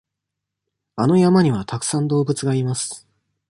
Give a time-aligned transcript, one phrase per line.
[0.95, 3.07] あの山にはたくさん動物がいます。